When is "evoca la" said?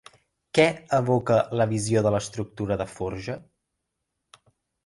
0.97-1.67